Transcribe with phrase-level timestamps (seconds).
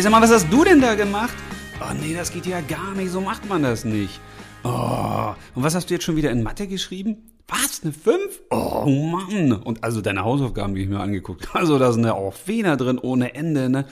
[0.00, 1.34] Hey, sag mal, was hast du denn da gemacht?
[1.78, 4.18] Oh nee, das geht ja gar nicht, so macht man das nicht.
[4.64, 7.18] Oh, und was hast du jetzt schon wieder in Mathe geschrieben?
[7.46, 8.40] Was, eine 5?
[8.48, 9.52] Oh Mann.
[9.52, 12.78] Und also deine Hausaufgaben, die ich mir angeguckt habe, also da sind ja auch Fehler
[12.78, 13.84] drin ohne Ende, ne?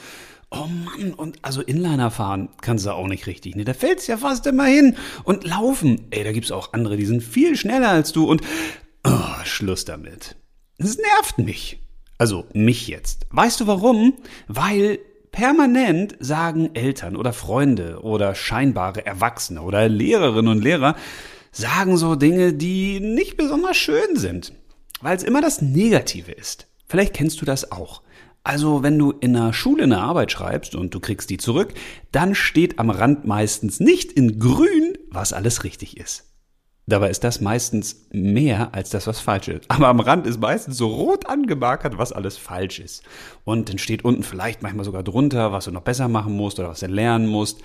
[0.51, 3.67] Oh Mann, und also Inliner fahren kannst du auch nicht richtig, ne?
[3.67, 4.97] Da fällt's ja fast immer hin.
[5.25, 8.41] Und laufen, ey, da gibt's auch andere, die sind viel schneller als du und
[9.05, 10.37] oh, Schluss damit.
[10.79, 11.81] Das nervt mich.
[12.17, 13.27] Also mich jetzt.
[13.31, 14.15] Weißt du warum?
[14.49, 15.01] Weil
[15.33, 20.97] permanent sagen Eltern oder Freunde oder scheinbare Erwachsene oder Lehrerinnen und Lehrer,
[21.53, 24.53] sagen so Dinge, die nicht besonders schön sind,
[25.01, 26.67] weil es immer das Negative ist.
[26.87, 28.03] Vielleicht kennst du das auch.
[28.45, 31.75] Also wenn du in der Schule eine Arbeit schreibst und du kriegst die zurück,
[32.13, 36.25] dann steht am Rand meistens nicht in grün, was alles richtig ist.
[36.89, 39.71] Dabei ist das meistens mehr als das, was falsch ist.
[39.71, 43.03] Aber am Rand ist meistens so rot angemarkert, was alles falsch ist.
[43.45, 46.71] Und dann steht unten vielleicht manchmal sogar drunter, was du noch besser machen musst oder
[46.71, 47.59] was du lernen musst.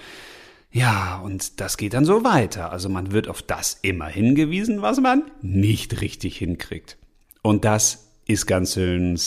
[0.72, 2.74] Ja, und das geht dann so weiter.
[2.74, 6.98] Also man wird auf das immer hingewiesen, was man nicht richtig hinkriegt.
[7.42, 9.18] Und das ist ganz schön,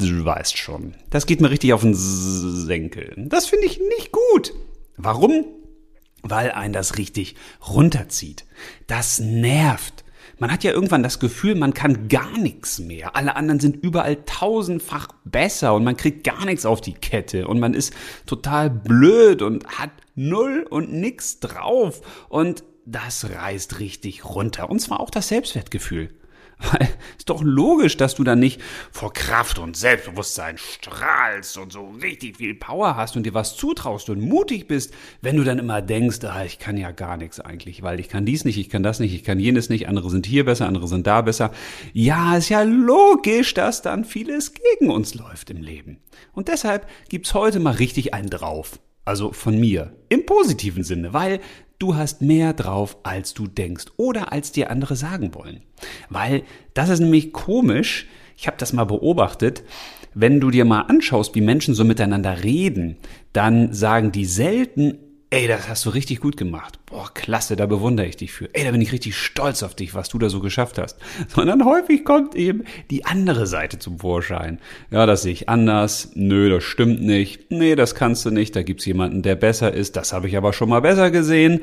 [0.00, 0.94] du weißt schon.
[1.10, 3.14] Das geht mir richtig auf den Senkel.
[3.28, 4.54] Das finde ich nicht gut.
[4.96, 5.44] Warum?
[6.22, 7.36] Weil ein das richtig
[7.68, 8.44] runterzieht.
[8.86, 10.04] Das nervt.
[10.40, 13.16] Man hat ja irgendwann das Gefühl, man kann gar nichts mehr.
[13.16, 17.58] Alle anderen sind überall tausendfach besser und man kriegt gar nichts auf die Kette und
[17.58, 17.92] man ist
[18.24, 24.70] total blöd und hat null und nix drauf und das reißt richtig runter.
[24.70, 26.10] Und zwar auch das Selbstwertgefühl.
[26.58, 31.90] Weil ist doch logisch, dass du dann nicht vor Kraft und Selbstbewusstsein strahlst und so
[32.02, 35.82] richtig viel Power hast und dir was zutraust und mutig bist, wenn du dann immer
[35.82, 38.82] denkst, ah, ich kann ja gar nichts eigentlich, weil ich kann dies nicht, ich kann
[38.82, 41.52] das nicht, ich kann jenes nicht, andere sind hier besser, andere sind da besser.
[41.92, 46.00] Ja, ist ja logisch, dass dann vieles gegen uns läuft im Leben.
[46.32, 48.80] Und deshalb gibt's heute mal richtig einen drauf.
[49.04, 49.96] Also von mir.
[50.10, 51.40] Im positiven Sinne, weil
[51.78, 55.62] du hast mehr drauf, als du denkst oder als dir andere sagen wollen.
[56.08, 56.42] Weil
[56.74, 58.06] das ist nämlich komisch,
[58.36, 59.62] ich habe das mal beobachtet,
[60.14, 62.96] wenn du dir mal anschaust, wie Menschen so miteinander reden,
[63.32, 64.98] dann sagen die selten,
[65.30, 66.78] ey, das hast du richtig gut gemacht.
[66.86, 68.54] Boah, klasse, da bewundere ich dich für.
[68.54, 70.98] Ey, da bin ich richtig stolz auf dich, was du da so geschafft hast.
[71.28, 74.58] Sondern häufig kommt eben die andere Seite zum Vorschein.
[74.90, 76.10] Ja, das sehe ich anders.
[76.14, 77.50] Nö, das stimmt nicht.
[77.50, 78.56] Nee, das kannst du nicht.
[78.56, 79.96] Da gibt's jemanden, der besser ist.
[79.96, 81.60] Das habe ich aber schon mal besser gesehen.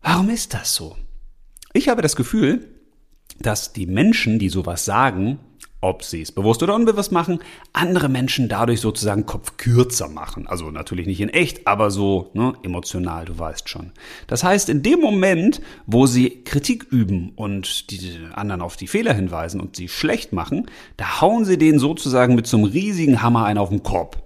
[0.00, 0.96] Warum ist das so?
[1.74, 2.68] Ich habe das Gefühl,
[3.38, 5.38] dass die Menschen, die sowas sagen,
[5.82, 7.40] ob sie es bewusst oder unbewusst machen,
[7.72, 10.46] andere Menschen dadurch sozusagen Kopf kürzer machen.
[10.46, 13.90] Also natürlich nicht in echt, aber so ne, emotional, du weißt schon.
[14.28, 19.12] Das heißt, in dem Moment, wo sie Kritik üben und die anderen auf die Fehler
[19.12, 23.44] hinweisen und sie schlecht machen, da hauen sie denen sozusagen mit so einem riesigen Hammer
[23.44, 24.18] einen auf den Kopf.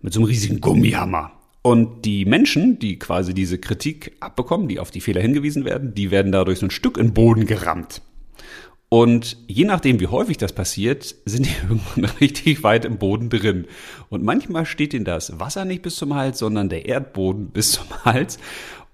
[0.00, 1.32] Mit so einem riesigen Gummihammer.
[1.62, 6.12] Und die Menschen, die quasi diese Kritik abbekommen, die auf die Fehler hingewiesen werden, die
[6.12, 8.00] werden dadurch so ein Stück in den Boden gerammt.
[8.90, 13.66] Und je nachdem, wie häufig das passiert, sind die irgendwann richtig weit im Boden drin.
[14.10, 17.86] Und manchmal steht ihnen das Wasser nicht bis zum Hals, sondern der Erdboden bis zum
[18.04, 18.38] Hals.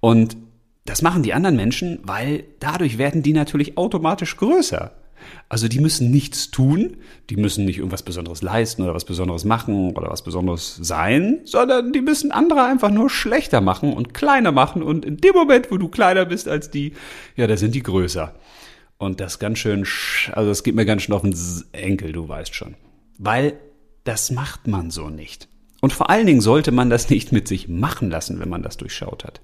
[0.00, 0.36] Und
[0.84, 4.92] das machen die anderen Menschen, weil dadurch werden die natürlich automatisch größer.
[5.48, 6.98] Also die müssen nichts tun,
[7.30, 11.92] die müssen nicht irgendwas Besonderes leisten oder was Besonderes machen oder was Besonderes sein, sondern
[11.92, 15.78] die müssen andere einfach nur schlechter machen und kleiner machen und in dem Moment, wo
[15.78, 16.92] du kleiner bist als die,
[17.34, 18.34] ja, da sind die größer.
[18.98, 19.86] Und das ganz schön,
[20.32, 21.34] also das geht mir ganz schön auf den
[21.72, 22.74] Enkel, du weißt schon.
[23.18, 23.54] Weil
[24.04, 25.48] das macht man so nicht.
[25.80, 28.78] Und vor allen Dingen sollte man das nicht mit sich machen lassen, wenn man das
[28.78, 29.40] durchschaut hat.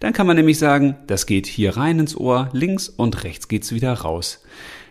[0.00, 3.72] Dann kann man nämlich sagen, das geht hier rein ins Ohr, links und rechts geht's
[3.72, 4.42] wieder raus.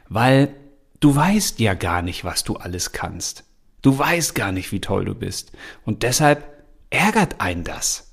[0.10, 0.54] Weil
[1.00, 3.46] du weißt ja gar nicht, was du alles kannst.
[3.82, 5.54] Du weißt gar nicht, wie toll du bist.
[5.86, 6.44] Und deshalb
[6.90, 8.11] ärgert einen das.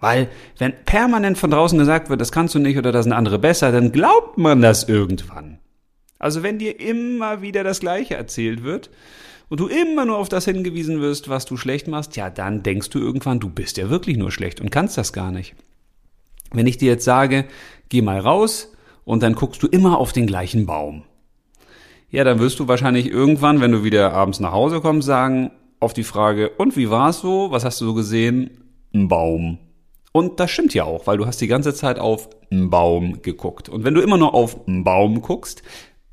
[0.00, 0.28] Weil
[0.58, 3.70] wenn permanent von draußen gesagt wird, das kannst du nicht oder das sind andere besser,
[3.70, 5.58] dann glaubt man das irgendwann.
[6.18, 8.90] Also wenn dir immer wieder das Gleiche erzählt wird
[9.48, 12.90] und du immer nur auf das hingewiesen wirst, was du schlecht machst, ja, dann denkst
[12.90, 15.54] du irgendwann, du bist ja wirklich nur schlecht und kannst das gar nicht.
[16.52, 17.44] Wenn ich dir jetzt sage,
[17.88, 18.72] geh mal raus
[19.04, 21.04] und dann guckst du immer auf den gleichen Baum.
[22.10, 25.94] Ja, dann wirst du wahrscheinlich irgendwann, wenn du wieder abends nach Hause kommst, sagen auf
[25.94, 27.50] die Frage, und wie war's so?
[27.50, 28.50] Was hast du so gesehen?
[28.92, 29.58] Ein Baum.
[30.12, 33.68] Und das stimmt ja auch, weil du hast die ganze Zeit auf einen Baum geguckt.
[33.68, 35.62] Und wenn du immer nur auf einen Baum guckst,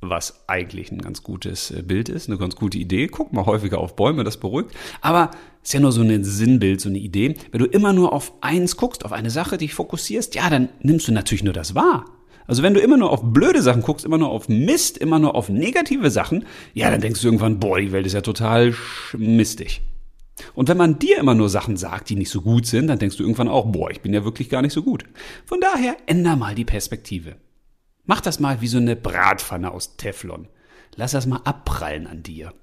[0.01, 3.07] was eigentlich ein ganz gutes äh, Bild ist, eine ganz gute Idee.
[3.07, 4.71] Guck mal häufiger auf Bäume, das beruhigt.
[5.01, 5.31] Aber
[5.63, 7.35] ist ja nur so ein Sinnbild, so eine Idee.
[7.51, 11.07] Wenn du immer nur auf eins guckst, auf eine Sache, dich fokussierst, ja, dann nimmst
[11.07, 12.05] du natürlich nur das wahr.
[12.45, 15.35] Also wenn du immer nur auf blöde Sachen guckst, immer nur auf Mist, immer nur
[15.35, 18.73] auf negative Sachen, ja, dann denkst du irgendwann, boah, die Welt ist ja total
[19.17, 19.81] mistig.
[20.53, 23.17] Und wenn man dir immer nur Sachen sagt, die nicht so gut sind, dann denkst
[23.17, 25.03] du irgendwann auch, boah, ich bin ja wirklich gar nicht so gut.
[25.45, 27.37] Von daher änder mal die Perspektive.
[28.05, 30.47] Mach das mal wie so eine Bratpfanne aus Teflon.
[30.95, 32.53] Lass das mal abprallen an dir.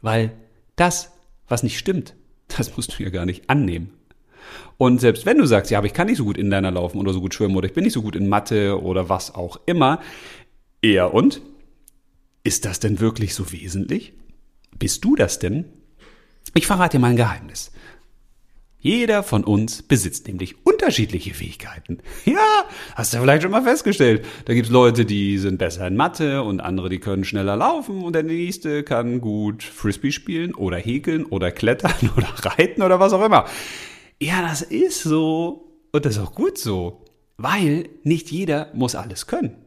[0.00, 0.32] Weil
[0.76, 1.12] das,
[1.48, 2.14] was nicht stimmt,
[2.48, 3.90] das musst du ja gar nicht annehmen.
[4.78, 7.12] Und selbst wenn du sagst, ja, aber ich kann nicht so gut Inliner laufen oder
[7.12, 10.00] so gut schwimmen oder ich bin nicht so gut in Mathe oder was auch immer,
[10.80, 11.40] eher und?
[12.44, 14.14] Ist das denn wirklich so wesentlich?
[14.76, 15.66] Bist du das denn?
[16.54, 17.72] Ich verrate dir mal ein Geheimnis.
[18.78, 21.98] Jeder von uns besitzt nämlich unterschiedliche Fähigkeiten.
[22.24, 22.64] Ja,
[22.96, 24.24] hast du vielleicht schon mal festgestellt.
[24.44, 28.14] Da gibt's Leute, die sind besser in Mathe und andere, die können schneller laufen und
[28.14, 33.24] der nächste kann gut Frisbee spielen oder häkeln oder klettern oder reiten oder was auch
[33.24, 33.44] immer.
[34.20, 37.04] Ja, das ist so und das ist auch gut so,
[37.36, 39.61] weil nicht jeder muss alles können.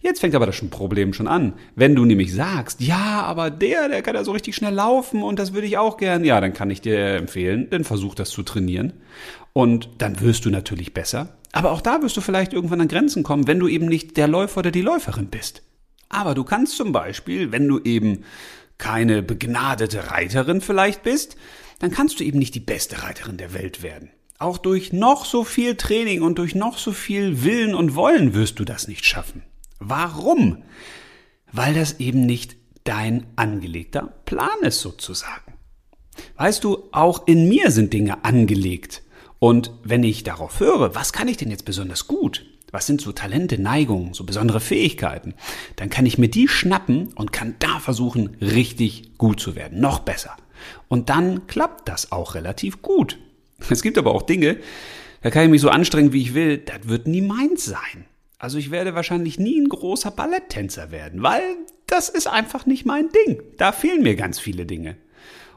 [0.00, 1.54] Jetzt fängt aber das Problem schon an.
[1.74, 5.38] Wenn du nämlich sagst, ja, aber der, der kann ja so richtig schnell laufen und
[5.38, 8.42] das würde ich auch gern, ja, dann kann ich dir empfehlen, dann versuch das zu
[8.42, 8.92] trainieren.
[9.52, 11.36] Und dann wirst du natürlich besser.
[11.52, 14.28] Aber auch da wirst du vielleicht irgendwann an Grenzen kommen, wenn du eben nicht der
[14.28, 15.62] Läufer oder die Läuferin bist.
[16.08, 18.24] Aber du kannst zum Beispiel, wenn du eben
[18.78, 21.36] keine begnadete Reiterin vielleicht bist,
[21.78, 24.10] dann kannst du eben nicht die beste Reiterin der Welt werden.
[24.38, 28.58] Auch durch noch so viel Training und durch noch so viel Willen und Wollen wirst
[28.58, 29.42] du das nicht schaffen.
[29.86, 30.62] Warum?
[31.52, 35.54] Weil das eben nicht dein angelegter Plan ist sozusagen.
[36.36, 39.02] Weißt du, auch in mir sind Dinge angelegt.
[39.38, 42.46] Und wenn ich darauf höre, was kann ich denn jetzt besonders gut?
[42.72, 45.34] Was sind so Talente, Neigungen, so besondere Fähigkeiten?
[45.76, 50.00] Dann kann ich mir die schnappen und kann da versuchen, richtig gut zu werden, noch
[50.00, 50.36] besser.
[50.88, 53.18] Und dann klappt das auch relativ gut.
[53.70, 54.56] Es gibt aber auch Dinge,
[55.22, 58.06] da kann ich mich so anstrengen, wie ich will, das wird nie meins sein.
[58.44, 61.40] Also ich werde wahrscheinlich nie ein großer Balletttänzer werden, weil
[61.86, 63.40] das ist einfach nicht mein Ding.
[63.56, 64.96] Da fehlen mir ganz viele Dinge.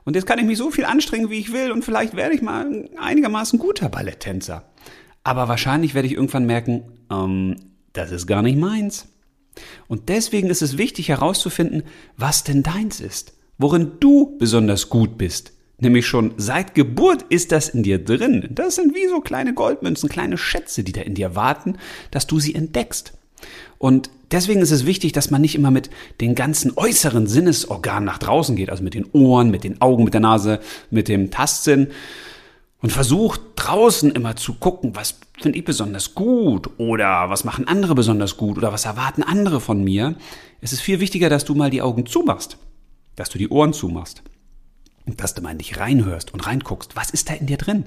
[0.06, 2.42] Und jetzt kann ich mich so viel anstrengen, wie ich will, und vielleicht werde ich
[2.42, 4.72] mal ein einigermaßen guter Balletttänzer.
[5.26, 7.58] Aber wahrscheinlich werde ich irgendwann merken, ähm,
[7.92, 9.10] das ist gar nicht meins.
[9.90, 11.84] Und deswegen ist es wichtig herauszufinden,
[12.16, 17.70] was denn deins ist, worin du besonders gut bist, Nämlich schon seit Geburt ist das
[17.70, 18.48] in dir drin.
[18.50, 21.78] Das sind wie so kleine Goldmünzen, kleine Schätze, die da in dir warten,
[22.10, 23.14] dass du sie entdeckst.
[23.78, 28.18] Und deswegen ist es wichtig, dass man nicht immer mit den ganzen äußeren Sinnesorganen nach
[28.18, 30.60] draußen geht, also mit den Ohren, mit den Augen, mit der Nase,
[30.90, 31.90] mit dem Tastsinn
[32.82, 37.94] und versucht draußen immer zu gucken, was finde ich besonders gut oder was machen andere
[37.94, 40.16] besonders gut oder was erwarten andere von mir.
[40.60, 42.58] Es ist viel wichtiger, dass du mal die Augen zumachst,
[43.16, 44.24] dass du die Ohren zumachst
[45.16, 47.86] dass du mal in dich reinhörst und reinguckst, was ist da in dir drin?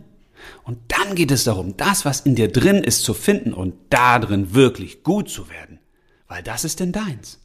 [0.65, 4.19] Und dann geht es darum, das, was in dir drin ist, zu finden und da
[4.19, 5.79] drin wirklich gut zu werden.
[6.29, 7.41] Weil das ist denn deins.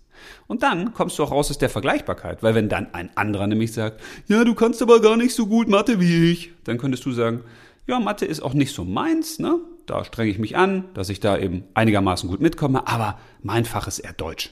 [0.47, 3.73] Und dann kommst du auch raus aus der Vergleichbarkeit, weil wenn dann ein anderer nämlich
[3.73, 7.11] sagt, ja, du kannst aber gar nicht so gut Mathe wie ich, dann könntest du
[7.11, 7.41] sagen,
[7.87, 9.59] ja, Mathe ist auch nicht so meins, ne?
[9.85, 13.87] Da strenge ich mich an, dass ich da eben einigermaßen gut mitkomme, aber mein Fach
[13.87, 14.51] ist eher Deutsch.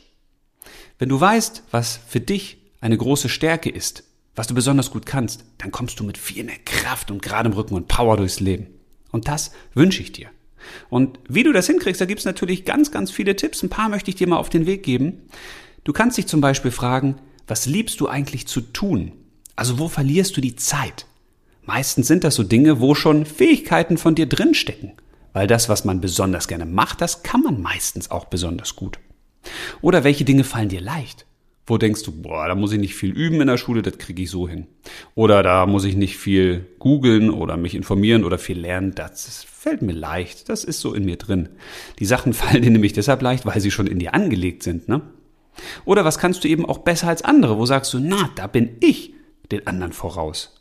[0.99, 4.03] Wenn du weißt, was für dich eine große Stärke ist,
[4.35, 7.75] was du besonders gut kannst, dann kommst du mit viel mehr Kraft und geradem Rücken
[7.75, 8.67] und Power durchs Leben.
[9.11, 10.29] Und das wünsche ich dir.
[10.89, 13.61] Und wie du das hinkriegst, da gibt's natürlich ganz, ganz viele Tipps.
[13.63, 15.21] Ein paar möchte ich dir mal auf den Weg geben.
[15.83, 17.15] Du kannst dich zum Beispiel fragen,
[17.47, 19.11] was liebst du eigentlich zu tun?
[19.55, 21.05] Also wo verlierst du die Zeit?
[21.65, 24.93] Meistens sind das so Dinge, wo schon Fähigkeiten von dir drinstecken.
[25.33, 28.99] Weil das, was man besonders gerne macht, das kann man meistens auch besonders gut.
[29.81, 31.25] Oder welche Dinge fallen dir leicht?
[31.65, 34.23] Wo denkst du, boah, da muss ich nicht viel üben in der Schule, das kriege
[34.23, 34.67] ich so hin.
[35.15, 39.81] Oder da muss ich nicht viel googeln oder mich informieren oder viel lernen, das fällt
[39.81, 41.49] mir leicht, das ist so in mir drin.
[41.99, 45.01] Die Sachen fallen dir nämlich deshalb leicht, weil sie schon in dir angelegt sind, ne?
[45.85, 47.57] Oder was kannst du eben auch besser als andere?
[47.57, 49.13] Wo sagst du, na, da bin ich
[49.51, 50.55] den anderen voraus?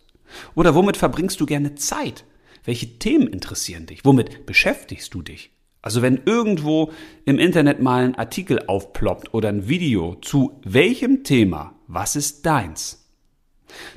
[0.54, 2.24] Oder womit verbringst du gerne Zeit?
[2.64, 4.04] Welche Themen interessieren dich?
[4.04, 5.50] Womit beschäftigst du dich?
[5.82, 6.92] Also wenn irgendwo
[7.24, 13.10] im Internet mal ein Artikel aufploppt oder ein Video zu welchem Thema, was ist deins?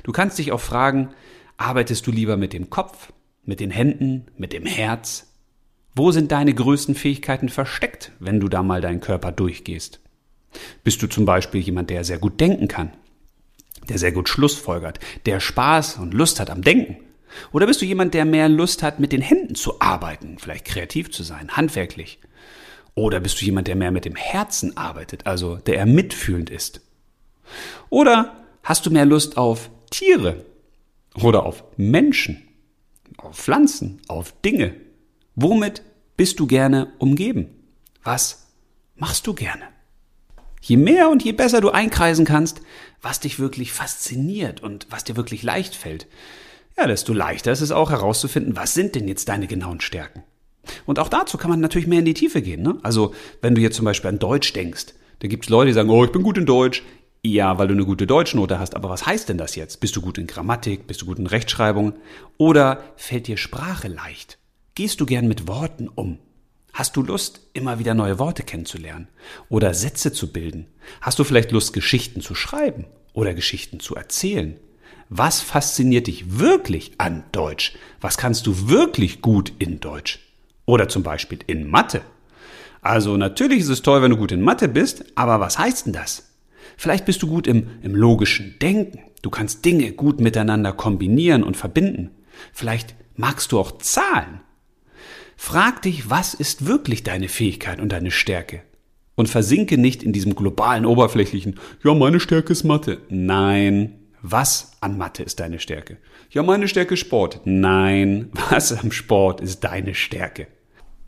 [0.02, 1.10] Du kannst dich auch fragen,
[1.56, 3.12] arbeitest du lieber mit dem Kopf,
[3.44, 5.32] mit den Händen, mit dem Herz?
[5.94, 10.00] Wo sind deine größten Fähigkeiten versteckt, wenn du da mal deinen Körper durchgehst?
[10.82, 12.92] Bist du zum Beispiel jemand, der sehr gut denken kann,
[13.88, 17.05] der sehr gut Schlussfolgert, der Spaß und Lust hat am Denken?
[17.52, 21.10] Oder bist du jemand, der mehr Lust hat, mit den Händen zu arbeiten, vielleicht kreativ
[21.10, 22.18] zu sein, handwerklich?
[22.94, 26.80] Oder bist du jemand, der mehr mit dem Herzen arbeitet, also der eher mitfühlend ist?
[27.90, 30.44] Oder hast du mehr Lust auf Tiere
[31.14, 32.42] oder auf Menschen,
[33.18, 34.74] auf Pflanzen, auf Dinge?
[35.34, 35.82] Womit
[36.16, 37.48] bist du gerne umgeben?
[38.02, 38.46] Was
[38.96, 39.64] machst du gerne?
[40.62, 42.60] Je mehr und je besser du einkreisen kannst,
[43.02, 46.06] was dich wirklich fasziniert und was dir wirklich leicht fällt,
[46.78, 50.22] ja, desto leichter ist es auch herauszufinden, was sind denn jetzt deine genauen Stärken.
[50.84, 52.62] Und auch dazu kann man natürlich mehr in die Tiefe gehen.
[52.62, 52.78] Ne?
[52.82, 54.86] Also wenn du jetzt zum Beispiel an Deutsch denkst,
[55.20, 56.82] da gibt es Leute, die sagen, oh, ich bin gut in Deutsch.
[57.24, 59.80] Ja, weil du eine gute Deutschnote hast, aber was heißt denn das jetzt?
[59.80, 60.86] Bist du gut in Grammatik?
[60.86, 61.94] Bist du gut in Rechtschreibung?
[62.36, 64.38] Oder fällt dir Sprache leicht?
[64.74, 66.18] Gehst du gern mit Worten um?
[66.72, 69.08] Hast du Lust, immer wieder neue Worte kennenzulernen
[69.48, 70.66] oder Sätze zu bilden?
[71.00, 74.60] Hast du vielleicht Lust, Geschichten zu schreiben oder Geschichten zu erzählen?
[75.08, 77.74] Was fasziniert dich wirklich an Deutsch?
[78.00, 80.20] Was kannst du wirklich gut in Deutsch?
[80.64, 82.02] Oder zum Beispiel in Mathe?
[82.80, 85.92] Also natürlich ist es toll, wenn du gut in Mathe bist, aber was heißt denn
[85.92, 86.30] das?
[86.76, 89.00] Vielleicht bist du gut im, im logischen Denken.
[89.22, 92.10] Du kannst Dinge gut miteinander kombinieren und verbinden.
[92.52, 94.40] Vielleicht magst du auch Zahlen.
[95.36, 98.62] Frag dich, was ist wirklich deine Fähigkeit und deine Stärke?
[99.14, 102.98] Und versinke nicht in diesem globalen, oberflächlichen, ja, meine Stärke ist Mathe.
[103.08, 103.94] Nein,
[104.30, 105.98] was an Mathe ist deine Stärke?
[106.30, 107.42] Ja, meine Stärke ist Sport.
[107.44, 110.48] Nein, was am Sport ist deine Stärke?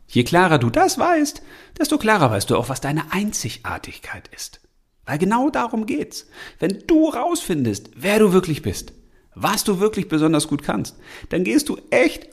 [0.07, 1.41] Je klarer du das weißt,
[1.77, 4.61] desto klarer weißt du auch, was deine Einzigartigkeit ist.
[5.05, 6.27] Weil genau darum geht's.
[6.59, 8.93] Wenn du rausfindest, wer du wirklich bist,
[9.35, 10.97] was du wirklich besonders gut kannst,
[11.27, 12.29] dann gehst du echt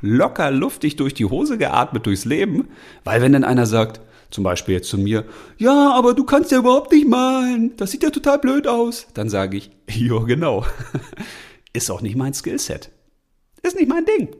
[0.00, 2.68] locker luftig durch die Hose geatmet durchs Leben,
[3.04, 4.00] weil wenn dann einer sagt,
[4.30, 5.24] zum Beispiel jetzt zu mir,
[5.58, 9.28] ja, aber du kannst ja überhaupt nicht malen, das sieht ja total blöd aus, dann
[9.28, 10.64] sage ich, ja genau,
[11.72, 12.90] ist auch nicht mein Skillset,
[13.62, 14.34] ist nicht mein Ding.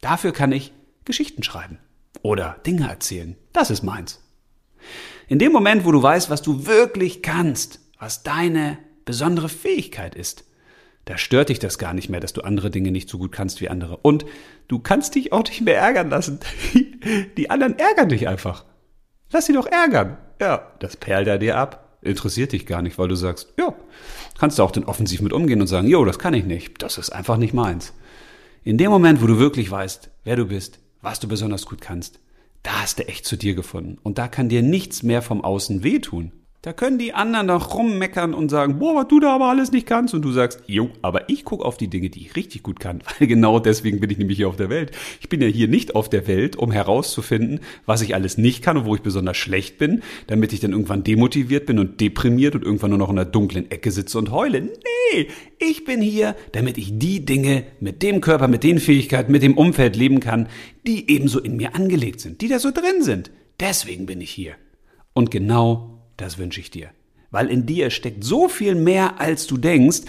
[0.00, 0.72] Dafür kann ich
[1.04, 1.78] Geschichten schreiben
[2.22, 3.36] oder Dinge erzählen.
[3.52, 4.20] Das ist meins.
[5.28, 10.44] In dem Moment, wo du weißt, was du wirklich kannst, was deine besondere Fähigkeit ist,
[11.04, 13.60] da stört dich das gar nicht mehr, dass du andere Dinge nicht so gut kannst
[13.60, 13.96] wie andere.
[13.96, 14.24] Und
[14.68, 16.40] du kannst dich auch nicht mehr ärgern lassen.
[17.36, 18.64] Die anderen ärgern dich einfach.
[19.32, 20.16] Lass sie doch ärgern.
[20.40, 21.98] Ja, das perlt er dir ab.
[22.02, 23.74] Interessiert dich gar nicht, weil du sagst, ja,
[24.38, 26.82] kannst du auch dann offensiv mit umgehen und sagen, jo, das kann ich nicht.
[26.82, 27.92] Das ist einfach nicht meins.
[28.64, 32.18] In dem Moment, wo du wirklich weißt, wer du bist, was du besonders gut kannst,
[32.62, 33.98] da hast du echt zu dir gefunden.
[34.02, 36.32] Und da kann dir nichts mehr vom Außen wehtun.
[36.62, 39.86] Da können die anderen noch rummeckern und sagen, boah, was du da aber alles nicht
[39.86, 40.12] kannst.
[40.12, 43.02] Und du sagst, jo, aber ich gucke auf die Dinge, die ich richtig gut kann.
[43.18, 44.90] Weil genau deswegen bin ich nämlich hier auf der Welt.
[45.22, 48.76] Ich bin ja hier nicht auf der Welt, um herauszufinden, was ich alles nicht kann
[48.76, 52.62] und wo ich besonders schlecht bin, damit ich dann irgendwann demotiviert bin und deprimiert und
[52.62, 54.60] irgendwann nur noch in einer dunklen Ecke sitze und heule.
[54.60, 59.42] Nee, ich bin hier, damit ich die Dinge mit dem Körper, mit den Fähigkeiten, mit
[59.42, 60.46] dem Umfeld leben kann,
[60.86, 63.30] die ebenso in mir angelegt sind, die da so drin sind.
[63.60, 64.56] Deswegen bin ich hier.
[65.14, 66.90] Und genau das wünsche ich dir.
[67.30, 70.02] Weil in dir steckt so viel mehr, als du denkst.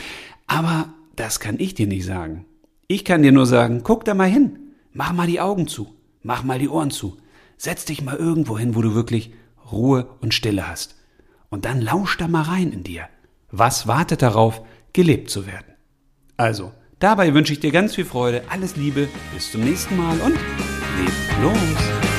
[0.48, 2.46] Aber das kann ich dir nicht sagen.
[2.88, 4.60] Ich kann dir nur sagen, guck da mal hin.
[4.94, 5.96] Mach mal die Augen zu.
[6.24, 7.18] Mach mal die Ohren zu.
[7.58, 9.32] Setz dich mal irgendwo hin, wo du wirklich
[9.72, 10.96] Ruhe und Stille hast.
[11.50, 13.08] Und dann lausch da mal rein in dir.
[13.52, 14.62] Was wartet darauf,
[14.94, 15.74] gelebt zu werden?
[16.38, 20.34] Also, dabei wünsche ich dir ganz viel Freude, alles Liebe, bis zum nächsten Mal und
[20.98, 22.11] leb los!